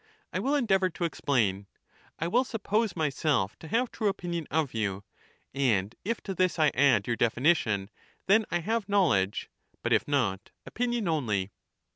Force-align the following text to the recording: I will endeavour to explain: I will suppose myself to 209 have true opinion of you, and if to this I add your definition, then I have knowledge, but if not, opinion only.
I 0.33 0.39
will 0.39 0.55
endeavour 0.55 0.89
to 0.89 1.03
explain: 1.03 1.67
I 2.17 2.27
will 2.27 2.43
suppose 2.43 2.95
myself 2.95 3.51
to 3.59 3.67
209 3.67 3.79
have 3.81 3.91
true 3.91 4.07
opinion 4.07 4.47
of 4.49 4.73
you, 4.73 5.03
and 5.53 5.93
if 6.03 6.21
to 6.21 6.33
this 6.33 6.57
I 6.57 6.69
add 6.73 7.05
your 7.05 7.15
definition, 7.15 7.91
then 8.25 8.45
I 8.49 8.61
have 8.61 8.89
knowledge, 8.89 9.51
but 9.83 9.93
if 9.93 10.07
not, 10.07 10.49
opinion 10.65 11.07
only. 11.07 11.51